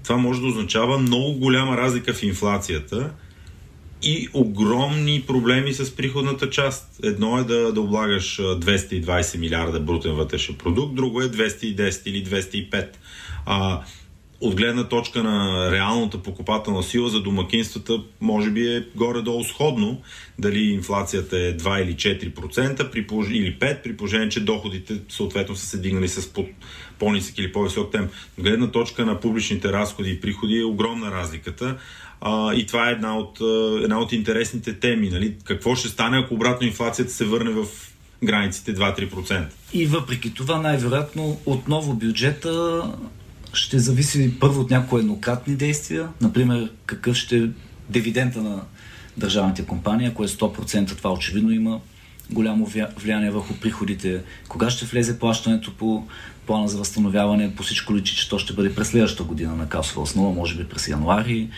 Това 0.04 0.18
може 0.18 0.42
да 0.42 0.48
означава 0.48 0.98
много 0.98 1.34
голяма 1.34 1.78
разлика 1.78 2.14
в 2.14 2.24
инфлацията 2.24 3.10
и 4.02 4.28
огромни 4.34 5.24
проблеми 5.28 5.74
с 5.74 5.96
приходната 5.96 6.50
част. 6.50 7.00
Едно 7.04 7.38
е 7.38 7.44
да, 7.44 7.74
да 7.74 7.82
облагаш 7.82 8.38
220 8.38 9.38
милиарда 9.38 9.80
брутен 9.80 10.12
вътрешен 10.12 10.56
продукт, 10.56 10.96
друго 10.96 11.22
е 11.22 11.30
210 11.30 12.08
или 12.08 12.26
205. 12.26 12.88
А, 13.46 13.82
от 14.42 14.56
гледна 14.56 14.84
точка 14.84 15.24
на 15.24 15.72
реалната 15.72 16.18
покупателна 16.18 16.84
сила 16.84 17.10
за 17.10 17.22
домакинствата, 17.22 18.02
може 18.22 18.50
би 18.50 18.76
е 18.76 18.86
горе-долу 18.96 19.44
сходно, 19.44 20.02
дали 20.40 20.60
инфлацията 20.60 21.38
е 21.38 21.58
2 21.58 21.84
или 21.84 21.96
4% 21.96 22.92
при, 22.92 23.00
или 23.36 23.58
5%, 23.60 23.82
при 23.82 23.98
положение, 23.98 24.30
че 24.30 24.40
доходите 24.40 25.00
съответно 25.10 25.56
са 25.56 25.66
се 25.66 25.78
дигнали 25.78 26.08
с 26.08 26.34
по, 26.34 26.46
по-нисък 27.00 27.38
или 27.38 27.52
по-висок 27.52 27.92
темп. 27.92 28.12
От 28.38 28.44
гледна 28.44 28.68
точка 28.68 29.06
на 29.06 29.20
публичните 29.20 29.72
разходи 29.72 30.10
и 30.10 30.22
приходи 30.22 30.60
е 30.60 30.66
огромна 30.66 31.12
разликата. 31.12 31.78
А, 32.22 32.54
и 32.54 32.66
това 32.66 32.90
е 32.90 32.92
една 32.92 33.18
от, 33.18 33.40
една 33.84 34.00
от 34.00 34.12
интересните 34.12 34.80
теми. 34.80 35.10
Нали? 35.10 35.36
Какво 35.44 35.76
ще 35.76 35.88
стане, 35.88 36.18
ако 36.18 36.34
обратно 36.34 36.68
инфлацията 36.68 37.12
се 37.12 37.26
върне 37.26 37.52
в 37.52 37.66
границите 38.24 38.76
2-3%? 38.76 39.46
И 39.74 39.86
въпреки 39.86 40.34
това, 40.34 40.62
най-вероятно, 40.62 41.40
отново 41.46 41.94
бюджета 41.94 42.84
ще 43.54 43.80
зависи 43.80 44.40
първо 44.40 44.62
от 44.62 44.70
някои 44.70 45.00
еднократни 45.00 45.56
действия, 45.56 46.10
например 46.22 46.72
какъв 46.86 47.16
ще 47.16 47.38
е 47.38 47.50
дивидента 47.90 48.42
на 48.42 48.62
държавните 49.18 49.66
компании, 49.66 50.08
ако 50.08 50.24
е 50.24 50.28
100%, 50.28 50.98
това 50.98 51.14
очевидно 51.14 51.52
има 51.52 51.80
голямо 52.32 52.68
влияние 52.98 53.32
върху 53.32 53.54
приходите. 53.54 54.22
Кога 54.48 54.70
ще 54.70 54.86
влезе 54.86 55.20
плащането 55.20 55.74
по 55.74 56.08
плана 56.46 56.68
за 56.68 56.78
възстановяване? 56.78 57.56
По 57.56 57.64
всичко 57.64 57.96
личи, 57.96 58.16
че 58.16 58.30
то 58.30 58.40
ще 58.40 58.54
бъде 58.54 58.76
през 58.76 58.88
следващата 58.88 59.24
година 59.24 59.56
на 59.56 59.70
касова 59.70 60.02
основа, 60.02 60.36
може 60.36 60.56
би 60.56 60.64
през 60.64 60.88
януари. 60.88 61.50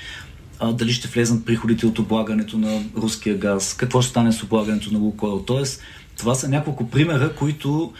А, 0.60 0.74
дали 0.74 0.94
ще 0.94 1.08
влезнат 1.08 1.46
приходите 1.46 1.86
от 1.86 2.00
облагането 2.00 2.58
на 2.58 2.84
руския 2.98 3.38
газ? 3.38 3.74
Какво 3.74 4.02
ще 4.02 4.10
стане 4.10 4.32
с 4.32 4.44
облагането 4.44 4.94
на 4.94 5.00
Лукойл? 5.00 5.44
Тоест, 5.48 5.82
това 6.18 6.36
са 6.36 6.50
няколко 6.50 6.90
примера, 6.90 7.36
които 7.36 7.94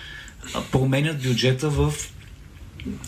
променят 0.72 1.24
бюджета 1.24 1.70
в 1.70 1.94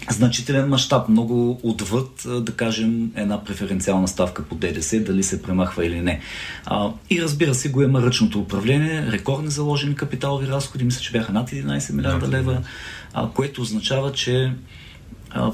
значителен 0.09 0.69
мащаб, 0.69 1.09
много 1.09 1.59
отвъд, 1.63 2.27
да 2.39 2.51
кажем, 2.51 3.11
една 3.15 3.43
преференциална 3.43 4.07
ставка 4.07 4.43
по 4.43 4.55
ДДС, 4.55 4.99
дали 4.99 5.23
се 5.23 5.41
премахва 5.41 5.85
или 5.85 6.01
не. 6.01 6.19
А, 6.65 6.89
и 7.09 7.21
разбира 7.21 7.55
се, 7.55 7.69
го 7.69 7.81
има 7.81 8.01
ръчното 8.01 8.39
управление, 8.39 9.11
рекордни 9.11 9.49
заложени 9.49 9.95
капиталови 9.95 10.47
разходи, 10.47 10.83
мисля, 10.83 11.01
че 11.01 11.11
бяха 11.11 11.31
над 11.31 11.49
11 11.49 11.93
милиарда 11.93 12.27
лева, 12.27 12.61
а, 13.13 13.29
което 13.29 13.61
означава, 13.61 14.11
че 14.11 14.53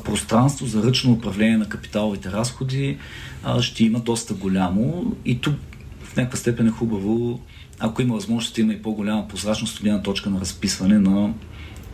пространство 0.03 0.65
за 0.65 0.83
ръчно 0.83 1.11
управление 1.11 1.57
на 1.57 1.69
капиталовите 1.69 2.31
разходи 2.31 2.97
а, 3.43 3.61
ще 3.61 3.83
има 3.83 3.99
доста 3.99 4.33
голямо 4.33 5.15
и 5.25 5.39
тук 5.39 5.55
в 6.03 6.15
някаква 6.15 6.37
степен 6.37 6.67
е 6.67 6.71
хубаво, 6.71 7.39
ако 7.79 8.01
има 8.01 8.15
възможност, 8.15 8.57
има 8.57 8.73
и 8.73 8.81
по-голяма 8.81 9.27
прозрачност 9.27 9.77
от 9.77 9.83
гледна 9.83 10.01
точка 10.01 10.29
на 10.29 10.41
разписване 10.41 10.99
на 10.99 11.33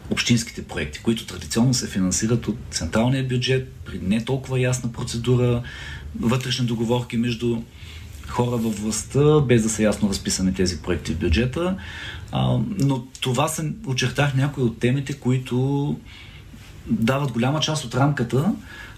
общинските 0.09 0.63
проекти, 0.63 0.99
които 0.99 1.25
традиционно 1.25 1.73
се 1.73 1.87
финансират 1.87 2.47
от 2.47 2.57
централния 2.71 3.27
бюджет, 3.27 3.73
при 3.85 3.99
не 3.99 4.25
толкова 4.25 4.59
ясна 4.59 4.91
процедура, 4.91 5.63
вътрешни 6.19 6.65
договорки 6.65 7.17
между 7.17 7.61
хора 8.27 8.57
във 8.57 8.79
властта, 8.79 9.39
без 9.39 9.63
да 9.63 9.69
са 9.69 9.83
ясно 9.83 10.09
разписани 10.09 10.53
тези 10.53 10.81
проекти 10.81 11.13
в 11.13 11.17
бюджета. 11.17 11.77
А, 12.31 12.57
но 12.79 13.05
това 13.21 13.47
се 13.47 13.71
очертах 13.85 14.35
някои 14.35 14.63
от 14.63 14.79
темите, 14.79 15.13
които 15.13 15.99
дават 16.87 17.31
голяма 17.31 17.59
част 17.59 17.85
от 17.85 17.95
рамката 17.95 18.55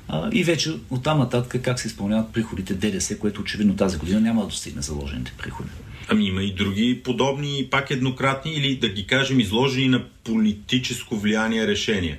а, 0.07 0.29
и 0.33 0.43
вече 0.43 0.79
оттам 0.89 1.19
нататък 1.19 1.61
как 1.63 1.79
се 1.79 1.87
изпълняват 1.87 2.33
приходите 2.33 2.73
ДДС, 2.73 3.19
което 3.19 3.41
очевидно 3.41 3.75
тази 3.75 3.97
година 3.97 4.19
няма 4.19 4.41
да 4.41 4.47
достигне 4.47 4.81
заложените 4.81 5.33
приходи. 5.37 5.69
Ами 6.09 6.27
има 6.27 6.43
и 6.43 6.53
други 6.53 7.01
подобни, 7.03 7.67
пак 7.71 7.91
еднократни 7.91 8.53
или 8.53 8.75
да 8.75 8.89
ги 8.89 9.07
кажем 9.07 9.39
изложени 9.39 9.87
на 9.87 10.03
политическо 10.23 11.15
влияние 11.15 11.67
решения. 11.67 12.17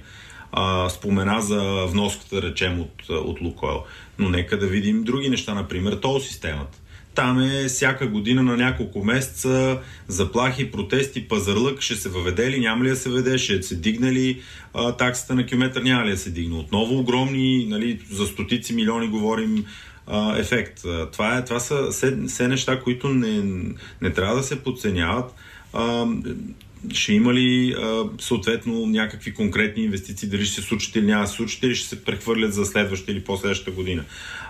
А, 0.53 0.89
спомена 0.89 1.41
за 1.41 1.87
вноската, 1.87 2.43
речем, 2.43 2.81
от, 2.81 3.09
от 3.09 3.41
Лукойл. 3.41 3.85
Но 4.19 4.29
нека 4.29 4.59
да 4.59 4.67
видим 4.67 5.03
други 5.03 5.29
неща, 5.29 5.55
например, 5.55 5.93
тол 5.93 6.21
системата. 6.21 6.79
Там 7.15 7.41
е 7.41 7.69
всяка 7.69 8.07
година 8.07 8.43
на 8.43 8.57
няколко 8.57 9.05
месеца 9.05 9.79
заплахи, 10.09 10.71
протести, 10.71 11.29
пазарлък, 11.29 11.81
ще 11.81 11.97
се 11.97 12.09
въведе 12.09 12.51
ли, 12.51 12.61
няма 12.61 12.85
ли 12.85 12.89
да 12.89 12.97
се 12.97 13.11
веде, 13.11 13.39
ще 13.39 13.63
се 13.63 13.77
дигне 13.77 14.13
ли 14.13 14.41
а, 14.75 14.93
таксата 14.93 15.35
на 15.35 15.47
километър, 15.47 15.83
няма 15.83 16.07
ли 16.07 16.11
да 16.11 16.17
се 16.17 16.31
дигне. 16.31 16.59
Отново 16.59 16.99
огромни, 16.99 17.67
нали, 17.69 18.01
за 18.11 18.27
стотици 18.27 18.75
милиони 18.75 19.09
говорим 19.09 19.65
ефект. 20.37 20.83
Това, 21.13 21.39
е, 21.39 21.45
това 21.45 21.61
са 21.61 21.91
все, 21.91 22.17
все 22.29 22.49
неща, 22.49 22.81
които 22.81 23.09
не, 23.09 23.43
не 24.01 24.13
трябва 24.13 24.37
да 24.37 24.43
се 24.43 24.63
подценяват. 24.63 25.35
А, 25.73 26.07
ще 26.93 27.13
има 27.13 27.35
ли 27.35 27.73
а, 27.79 28.05
съответно 28.21 28.87
някакви 28.87 29.35
конкретни 29.35 29.85
инвестиции, 29.85 30.29
дали 30.29 30.45
ще 30.45 30.55
се 30.55 30.67
случат 30.67 30.97
или 30.97 31.07
няма 31.07 31.23
да 31.23 31.29
се 31.29 31.35
случат, 31.35 31.63
или 31.63 31.75
ще 31.75 31.89
се 31.89 32.05
прехвърлят 32.05 32.55
за 32.55 32.65
следващата 32.65 33.13
или 33.13 33.25
последващата 33.25 33.71
година. 33.71 34.05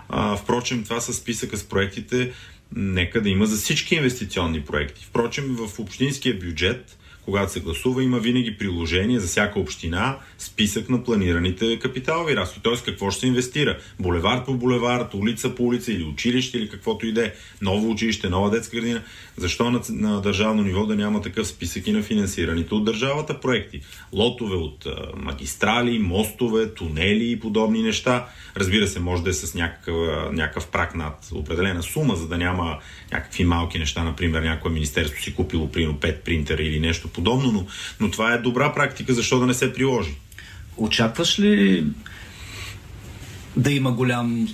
А, 0.08 0.36
впрочем, 0.36 0.84
това 0.84 1.00
с 1.00 1.12
списъка 1.12 1.56
с 1.56 1.64
проектите, 1.64 2.32
нека 2.76 3.22
да 3.22 3.28
има 3.28 3.46
за 3.46 3.56
всички 3.56 3.94
инвестиционни 3.94 4.60
проекти. 4.60 5.04
Впрочем, 5.04 5.56
в 5.56 5.78
общинския 5.78 6.38
бюджет 6.38 6.98
когато 7.28 7.52
се 7.52 7.61
гласува, 7.61 8.02
има 8.02 8.18
винаги 8.18 8.58
приложение 8.58 9.20
за 9.20 9.26
всяка 9.26 9.61
община, 9.61 10.18
списък 10.38 10.88
на 10.88 11.04
планираните 11.04 11.78
капиталови 11.78 12.37
разходи. 12.37 12.62
Т.е. 12.62 12.85
какво 12.85 13.11
ще 13.11 13.20
се 13.20 13.26
инвестира? 13.26 13.78
Булевард 14.00 14.44
по 14.44 14.54
булевард, 14.54 15.14
улица 15.14 15.54
по 15.54 15.64
улица 15.64 15.92
или 15.92 16.04
училище 16.04 16.58
или 16.58 16.68
каквото 16.68 17.06
и 17.06 17.12
да 17.12 17.26
е. 17.26 17.32
Ново 17.62 17.90
училище, 17.90 18.28
нова 18.28 18.50
детска 18.50 18.76
градина. 18.76 19.02
Защо 19.37 19.70
на, 19.70 19.80
на 19.88 20.20
държавно 20.20 20.62
ниво 20.62 20.87
да 20.87 20.97
няма 20.97 21.23
такъв 21.23 21.47
списък 21.47 21.87
и 21.87 21.92
на 21.92 22.02
финансираните 22.02 22.75
от 22.75 22.85
държавата 22.85 23.40
проекти? 23.40 23.80
Лотове 24.12 24.56
от 24.56 24.87
а, 24.87 24.97
магистрали, 25.16 25.99
мостове, 25.99 26.75
тунели 26.75 27.30
и 27.30 27.40
подобни 27.40 27.82
неща. 27.82 28.26
Разбира 28.56 28.87
се, 28.87 29.00
може 29.00 29.23
да 29.23 29.30
е 29.30 29.32
с 29.32 29.54
някакъв, 29.54 30.32
някакъв 30.32 30.66
прак 30.66 30.94
над 30.94 31.28
определена 31.32 31.82
сума, 31.82 32.16
за 32.16 32.28
да 32.28 32.38
няма 32.38 32.78
някакви 33.12 33.44
малки 33.44 33.78
неща. 33.78 34.04
Например, 34.04 34.42
някое 34.42 34.70
министерство 34.70 35.23
си 35.23 35.35
купило 35.35 35.70
примерно 35.70 35.99
5 35.99 36.20
принтера 36.20 36.62
или 36.62 36.80
нещо 36.80 37.08
подобно, 37.18 37.52
но, 37.52 37.66
но 38.00 38.10
това 38.10 38.32
е 38.32 38.38
добра 38.38 38.72
практика, 38.75 39.14
защо 39.14 39.38
да 39.38 39.46
не 39.46 39.54
се 39.54 39.72
приложи? 39.72 40.14
Очакваш 40.76 41.38
ли 41.38 41.87
да 43.56 43.72
има 43.72 43.92
голям 43.92 44.48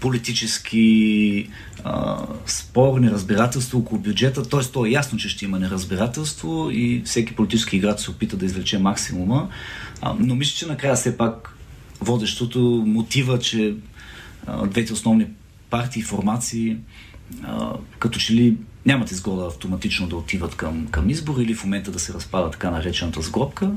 политически 0.00 1.48
а, 1.84 2.26
спор, 2.46 2.98
неразбирателство 3.00 3.78
около 3.78 4.00
бюджета. 4.00 4.48
Т.е. 4.48 4.60
то 4.60 4.86
е 4.86 4.90
ясно, 4.90 5.18
че 5.18 5.28
ще 5.28 5.44
има 5.44 5.58
неразбирателство 5.58 6.70
и 6.72 7.02
всеки 7.04 7.34
политически 7.34 7.76
играч 7.76 8.00
се 8.00 8.10
опита 8.10 8.36
да 8.36 8.44
извлече 8.44 8.78
максимума. 8.78 9.48
А, 10.00 10.14
но 10.18 10.34
мисля, 10.34 10.56
че 10.56 10.66
накрая 10.66 10.94
все 10.94 11.16
пак 11.16 11.56
водещото 12.00 12.60
мотива, 12.86 13.38
че 13.38 13.74
а, 14.46 14.66
двете 14.66 14.92
основни 14.92 15.26
партии 15.70 16.00
и 16.00 16.04
формации 16.04 16.76
а, 17.42 17.72
като 17.98 18.18
че 18.18 18.34
ли 18.34 18.56
нямат 18.86 19.10
изгода 19.10 19.46
автоматично 19.46 20.06
да 20.06 20.16
отиват 20.16 20.54
към, 20.54 20.86
към 20.86 21.10
избор 21.10 21.38
или 21.38 21.54
в 21.54 21.64
момента 21.64 21.90
да 21.90 21.98
се 21.98 22.12
разпада 22.14 22.50
така 22.50 22.70
наречената 22.70 23.22
сглобка, 23.22 23.70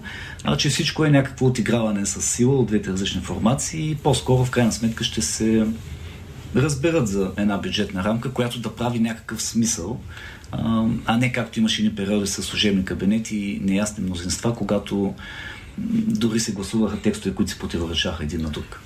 а 0.43 0.57
че 0.57 0.69
всичко 0.69 1.05
е 1.05 1.09
някакво 1.09 1.45
отиграване 1.45 2.05
с 2.05 2.21
сила 2.21 2.55
от 2.55 2.67
двете 2.67 2.91
различни 2.91 3.21
формации 3.21 3.91
и 3.91 3.95
по-скоро 3.95 4.45
в 4.45 4.51
крайна 4.51 4.71
сметка 4.71 5.03
ще 5.03 5.21
се 5.21 5.67
разберат 6.55 7.07
за 7.07 7.31
една 7.37 7.57
бюджетна 7.57 8.03
рамка, 8.03 8.33
която 8.33 8.59
да 8.59 8.75
прави 8.75 8.99
някакъв 8.99 9.41
смисъл, 9.41 9.99
а 11.05 11.17
не 11.17 11.31
както 11.31 11.59
имаше 11.59 11.83
ни 11.83 11.95
периоди 11.95 12.27
с 12.27 12.43
служебни 12.43 12.85
кабинети 12.85 13.37
и 13.37 13.59
неясни 13.63 14.03
мнозинства, 14.03 14.55
когато 14.55 15.13
дори 16.07 16.39
се 16.39 16.51
гласуваха 16.51 17.01
текстове, 17.01 17.35
които 17.35 17.51
се 17.51 17.59
противоречаха 17.59 18.23
един 18.23 18.41
на 18.41 18.49
друг. 18.49 18.81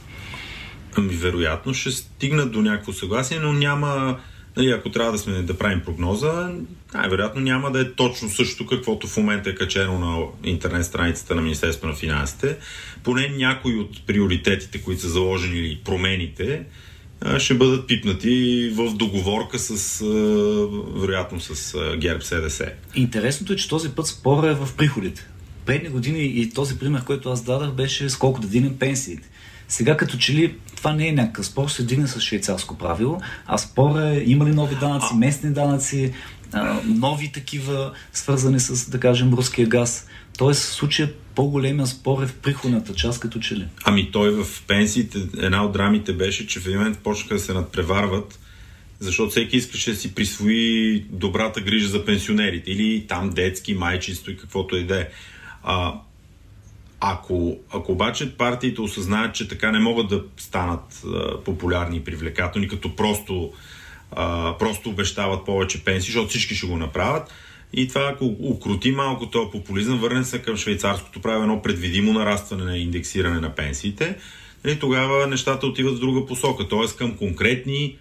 Ами, 0.98 1.14
вероятно 1.14 1.74
ще 1.74 1.92
стигнат 1.92 2.52
до 2.52 2.62
някакво 2.62 2.94
съгласие, 2.94 3.40
но 3.40 3.54
няма 3.54 4.18
Нали, 4.58 4.72
ако 4.72 4.92
трябва 4.92 5.12
да 5.12 5.18
сме 5.18 5.42
да 5.42 5.58
правим 5.58 5.82
прогноза, 5.86 6.52
най-вероятно 6.94 7.42
няма 7.42 7.72
да 7.72 7.82
е 7.82 7.92
точно 7.92 8.30
същото, 8.30 8.66
каквото 8.66 9.08
в 9.08 9.18
момента 9.18 9.50
е 9.50 9.56
качено 9.56 10.00
на 10.00 10.26
интернет 10.44 10.86
страницата 10.86 11.36
на 11.36 11.42
Министерството 11.42 11.88
на 11.88 11.94
финансите. 11.94 12.58
Поне 13.04 13.34
някои 13.38 13.76
от 13.76 14.06
приоритетите, 14.08 14.82
които 14.82 15.02
са 15.02 15.10
заложени 15.10 15.60
или 15.60 15.82
промените, 15.86 16.64
ще 17.38 17.54
бъдат 17.54 17.88
пипнати 17.88 18.70
в 18.76 18.94
договорка 18.94 19.60
с, 19.60 20.00
вероятно, 20.96 21.40
с 21.40 21.78
ГЕРБ 21.98 22.22
СДС. 22.22 22.72
Интересното 22.96 23.54
е, 23.54 23.56
че 23.56 23.70
този 23.70 23.90
път 23.90 24.08
спора 24.08 24.50
е 24.50 24.56
в 24.56 24.70
приходите. 24.78 25.28
Предни 25.66 25.90
години 25.90 26.24
и 26.24 26.50
този 26.50 26.80
пример, 26.80 27.04
който 27.04 27.30
аз 27.30 27.44
дадах, 27.44 27.72
беше 27.72 28.10
с 28.10 28.18
колко 28.18 28.42
да 28.42 28.48
дигнем 28.48 28.80
пенсиите. 28.80 29.30
Сега 29.72 29.98
като 29.98 30.18
че 30.18 30.34
ли 30.34 30.56
това 30.76 30.94
не 30.94 31.08
е 31.08 31.12
някакъв 31.12 31.46
спор, 31.46 31.70
се 31.70 31.84
дигне 31.84 32.08
с 32.08 32.20
швейцарско 32.20 32.78
правило, 32.78 33.22
а 33.46 33.58
спор 33.58 34.00
е 34.00 34.24
има 34.26 34.46
ли 34.46 34.50
нови 34.50 34.76
данъци, 34.76 35.16
местни 35.16 35.54
данъци, 35.54 36.14
нови 36.86 37.32
такива, 37.32 37.92
свързани 38.14 38.60
с, 38.60 38.90
да 38.90 39.00
кажем, 39.00 39.34
руския 39.34 39.68
газ. 39.68 40.08
Тоест, 40.38 40.62
в 40.62 40.74
случая 40.74 41.14
по-големия 41.36 41.88
спор 41.88 42.24
е 42.24 42.28
в 42.28 42.34
приходната 42.34 42.94
част, 42.94 43.20
като 43.20 43.40
че 43.40 43.56
ли. 43.56 43.68
Ами 43.84 44.12
той 44.12 44.44
в 44.44 44.64
пенсиите, 44.68 45.20
една 45.38 45.66
от 45.66 45.74
драмите 45.74 46.14
беше, 46.14 46.48
че 46.48 46.60
в 46.60 46.66
един 46.66 46.78
момент 46.78 47.00
почнаха 47.00 47.34
да 47.34 47.40
се 47.40 47.54
надпреварват, 47.54 48.40
защото 49.00 49.32
всеки 49.32 49.58
искаше 49.58 49.92
да 49.92 49.98
си 49.98 50.16
присвои 50.16 51.06
добрата 51.10 51.62
грижа 51.62 51.88
за 51.88 52.06
пенсионерите 52.06 52.72
или 52.72 53.06
там 53.08 53.30
детски, 53.30 53.74
майчинство 53.74 54.32
и 54.32 54.38
каквото 54.38 54.76
и 54.76 54.84
да 54.84 55.00
е. 55.00 55.08
Ако, 57.04 57.58
ако 57.74 57.92
обаче 57.92 58.38
партиите 58.38 58.82
осъзнаят, 58.82 59.36
че 59.36 59.48
така 59.48 59.72
не 59.72 59.80
могат 59.80 60.08
да 60.08 60.24
станат 60.38 61.04
а, 61.06 61.44
популярни 61.44 61.98
и 61.98 62.04
привлекателни, 62.04 62.68
като 62.68 62.96
просто, 62.96 63.52
а, 64.12 64.56
просто 64.58 64.90
обещават 64.90 65.46
повече 65.46 65.84
пенсии, 65.84 66.12
защото 66.12 66.30
всички 66.30 66.56
ще 66.56 66.68
го 66.68 66.78
направят, 66.78 67.32
и 67.74 67.88
това, 67.88 68.12
ако 68.14 68.26
укрути 68.26 68.92
малко 68.92 69.30
този 69.30 69.52
популизъм, 69.52 70.00
върне 70.00 70.24
се 70.24 70.42
към 70.42 70.58
швейцарското 70.58 71.22
право 71.22 71.42
едно 71.42 71.62
предвидимо 71.62 72.14
нарастване 72.14 72.64
на 72.64 72.78
индексиране 72.78 73.40
на 73.40 73.56
пенсиите, 73.56 74.18
и 74.66 74.68
нали, 74.68 74.80
тогава 74.80 75.28
нещата 75.28 75.68
отиват 75.68 75.98
в 75.98 76.00
друга 76.00 76.26
посока, 76.26 76.68
т.е. 76.68 76.98
към 76.98 77.18
конкретни 77.18 77.98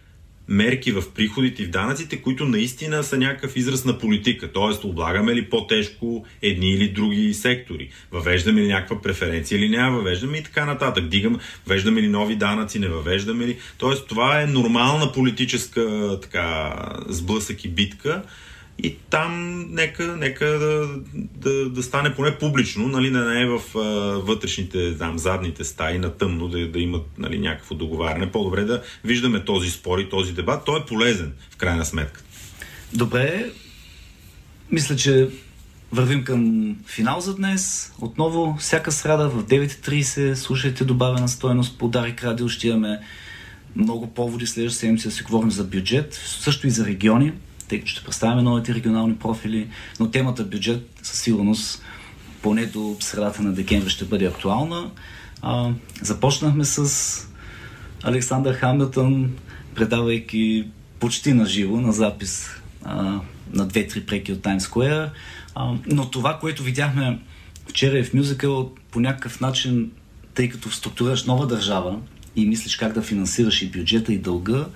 мерки 0.51 0.93
в 0.93 1.03
приходите 1.15 1.63
и 1.63 1.67
в 1.67 1.71
данъците, 1.71 2.23
които 2.23 2.45
наистина 2.45 3.05
са 3.05 3.19
някакъв 3.19 3.57
израз 3.57 3.85
на 3.85 3.99
политика. 3.99 4.53
Тоест, 4.53 4.85
облагаме 4.85 5.35
ли 5.35 5.51
по-тежко 5.51 6.27
едни 6.43 6.71
или 6.73 6.89
други 6.89 7.35
сектори? 7.35 7.89
Въвеждаме 8.13 8.61
ли 8.61 8.69
някаква 8.69 9.03
преференция 9.03 9.59
или 9.59 9.69
няма 9.69 9.97
въвеждаме 9.97 10.39
и 10.39 10.43
така 10.43 10.65
нататък. 10.65 11.09
Дигам, 11.09 11.39
въвеждаме 11.67 12.03
ли 12.03 12.09
нови 12.09 12.37
данъци, 12.37 12.79
не 12.79 12.89
въвеждаме 12.89 13.47
ли? 13.47 13.59
Тоест, 13.79 14.09
това 14.09 14.43
е 14.43 14.47
нормална 14.47 15.13
политическа 15.13 16.19
така, 16.23 16.75
сблъсък 17.09 17.65
и 17.65 17.69
битка 17.69 18.23
и 18.83 18.97
там 19.11 19.61
нека, 19.71 20.17
нека 20.17 20.47
да, 20.47 20.89
да, 21.15 21.71
да 21.71 21.83
стане 21.83 22.15
поне 22.15 22.39
публично, 22.39 22.89
нали, 22.89 23.11
да 23.11 23.25
не 23.25 23.43
е 23.43 23.47
в 23.47 23.61
а, 23.75 23.81
вътрешните, 24.19 24.99
там, 24.99 25.19
задните 25.19 25.65
стаи 25.65 25.99
на 25.99 26.11
тъмно, 26.11 26.49
да, 26.49 26.69
да 26.69 26.79
имат 26.79 27.07
нали, 27.19 27.39
някакво 27.39 27.75
договаряне. 27.75 28.33
По-добре 28.33 28.65
да 28.65 28.83
виждаме 29.05 29.45
този 29.45 29.71
спор 29.71 29.99
и 29.99 30.09
този 30.09 30.33
дебат. 30.33 30.65
Той 30.65 30.81
е 30.81 30.85
полезен, 30.85 31.33
в 31.51 31.57
крайна 31.57 31.85
сметка. 31.85 32.23
Добре, 32.93 33.51
мисля, 34.71 34.97
че 34.97 35.29
вървим 35.93 36.25
към 36.25 36.77
финал 36.87 37.21
за 37.21 37.37
днес. 37.37 37.93
Отново, 38.01 38.57
всяка 38.61 38.93
среда 38.93 39.29
в 39.29 39.45
9.30 39.45 40.35
слушайте 40.35 40.85
добавена 40.85 41.29
стоеност 41.29 41.79
по 41.79 41.89
Дарик 41.89 42.25
Радио. 42.25 42.49
Ще 42.49 42.69
имаме 42.69 43.01
много 43.77 44.15
поводи 44.15 44.47
следващата 44.47 44.81
седмица 44.81 45.09
да 45.09 45.15
си 45.15 45.23
говорим 45.23 45.51
за 45.51 45.65
бюджет, 45.65 46.15
също 46.15 46.67
и 46.67 46.71
за 46.71 46.87
региони 46.87 47.33
тъй 47.71 47.79
като 47.79 47.91
ще 47.91 48.05
представяме 48.05 48.43
новите 48.43 48.75
регионални 48.75 49.17
профили, 49.17 49.69
но 50.01 50.11
темата 50.11 50.45
бюджет 50.45 50.91
със 51.03 51.21
сигурност 51.21 51.83
поне 52.43 52.67
до 52.67 52.97
средата 53.01 53.43
на 53.43 53.53
декември 53.53 53.91
ще 53.91 54.05
бъде 54.05 54.27
актуална. 54.27 54.91
А, 55.43 55.71
започнахме 56.03 56.65
с 56.65 57.29
Александър 58.03 58.55
Хамилтън, 58.55 59.31
предавайки 59.75 60.67
почти 61.01 61.33
на 61.33 61.47
живо, 61.47 61.81
на 61.81 61.93
запис 61.93 62.51
а, 62.85 63.21
на 63.53 63.67
две-три 63.67 64.07
преки 64.07 64.33
от 64.33 64.39
Times 64.39 64.59
Square. 64.59 65.11
А, 65.55 65.75
но 65.87 66.11
това, 66.11 66.39
което 66.39 66.63
видяхме 66.63 67.19
вчера 67.69 67.99
е 67.99 68.05
в 68.05 68.15
мюзикъл, 68.15 68.73
по 68.91 69.01
някакъв 69.01 69.41
начин, 69.41 69.91
тъй 70.35 70.49
като 70.49 70.71
структурираш 70.71 71.25
нова 71.25 71.47
държава 71.47 71.99
и 72.37 72.47
мислиш 72.47 72.77
как 72.77 72.93
да 72.93 73.03
финансираш 73.03 73.63
и 73.63 73.71
бюджета, 73.71 74.13
и 74.13 74.19
дълга, 74.19 74.67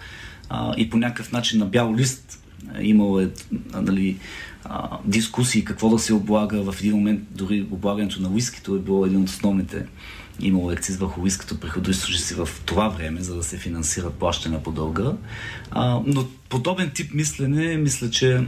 а, 0.48 0.74
и 0.76 0.90
по 0.90 0.96
някакъв 0.96 1.33
начин 1.33 1.59
на 1.59 1.66
бял 1.66 1.94
лист 1.94 2.43
Имало 2.81 3.20
е 3.20 3.31
нали, 3.74 4.16
а, 4.64 4.98
дискусии 5.05 5.64
какво 5.64 5.88
да 5.88 5.98
се 5.98 6.12
облага. 6.12 6.72
В 6.72 6.81
един 6.81 6.92
момент 6.92 7.20
дори 7.31 7.66
облагането 7.70 8.22
на 8.22 8.29
уискито 8.29 8.74
е 8.74 8.79
било 8.79 9.07
един 9.07 9.22
от 9.22 9.29
основните 9.29 9.87
имало 10.40 10.70
екциз 10.70 10.96
върху 10.96 11.20
уискито 11.20 11.61
приходоисточници 11.61 12.35
в 12.35 12.48
това 12.66 12.88
време, 12.88 13.22
за 13.22 13.37
да 13.37 13.42
се 13.42 13.59
финансира 13.59 14.11
плащане 14.11 14.62
по 14.62 14.72
дълга. 14.72 15.12
А, 15.70 16.00
но 16.07 16.27
подобен 16.48 16.90
тип 16.94 17.14
мислене, 17.14 17.77
мисля, 17.77 18.11
че 18.11 18.46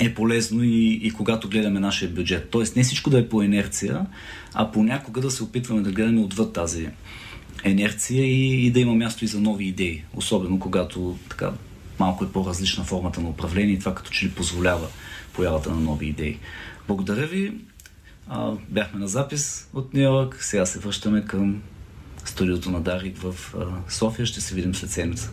е 0.00 0.14
полезно 0.14 0.64
и, 0.64 1.00
и 1.02 1.10
когато 1.10 1.48
гледаме 1.48 1.80
нашия 1.80 2.10
бюджет. 2.10 2.48
Тоест 2.50 2.76
не 2.76 2.82
всичко 2.82 3.10
да 3.10 3.18
е 3.18 3.28
по 3.28 3.42
инерция, 3.42 4.06
а 4.54 4.70
понякога 4.70 5.20
да 5.20 5.30
се 5.30 5.42
опитваме 5.42 5.82
да 5.82 5.92
гледаме 5.92 6.20
отвъд 6.20 6.52
тази 6.52 6.88
инерция 7.64 8.24
и, 8.24 8.66
и 8.66 8.70
да 8.70 8.80
има 8.80 8.94
място 8.94 9.24
и 9.24 9.28
за 9.28 9.40
нови 9.40 9.64
идеи. 9.64 10.02
Особено 10.14 10.58
когато 10.58 11.18
така 11.28 11.52
малко 11.98 12.24
е 12.24 12.32
по-различна 12.32 12.84
формата 12.84 13.20
на 13.20 13.28
управление 13.28 13.74
и 13.74 13.78
това 13.78 13.94
като 13.94 14.10
че 14.10 14.26
ли 14.26 14.30
позволява 14.30 14.88
появата 15.32 15.70
на 15.70 15.80
нови 15.80 16.06
идеи. 16.06 16.38
Благодаря 16.88 17.26
ви. 17.26 17.54
А, 18.28 18.52
бяхме 18.68 19.00
на 19.00 19.08
запис 19.08 19.68
от 19.74 19.94
Нью 19.94 20.02
Йорк. 20.02 20.38
Сега 20.40 20.66
се 20.66 20.78
връщаме 20.78 21.24
към 21.24 21.62
студиото 22.24 22.70
на 22.70 22.80
Дарик 22.80 23.16
в 23.18 23.54
а, 23.54 23.90
София. 23.90 24.26
Ще 24.26 24.40
се 24.40 24.54
видим 24.54 24.74
след 24.74 24.90
седмица. 24.90 25.30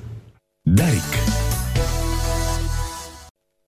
Дарик. 0.67 1.40